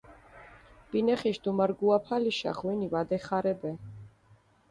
[0.93, 3.71] ბინეხიში დუმარგუაფალიშა ღვინი ვადეხარებე.